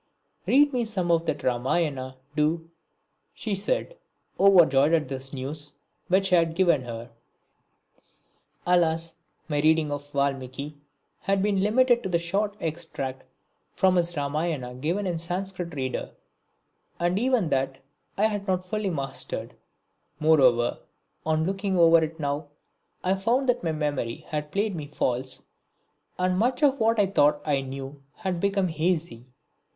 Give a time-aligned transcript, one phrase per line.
[0.47, 2.71] "Read me some of that Ramayana, do!"
[3.35, 3.95] she said,
[4.39, 5.73] overjoyed at this news
[6.07, 7.11] which I had given her.
[8.65, 9.15] [Illustration: The Servant maids in the Verandah] Alas,
[9.47, 10.11] my reading of
[10.73, 10.77] Valmiki
[11.19, 13.25] had been limited to the short extract
[13.75, 16.09] from his Ramayana given in my Sanskrit reader,
[16.99, 17.77] and even that
[18.17, 19.53] I had not fully mastered.
[20.19, 20.79] Moreover,
[21.27, 22.47] on looking over it now,
[23.03, 25.43] I found that my memory had played me false
[26.17, 29.31] and much of what I thought I knew had become hazy.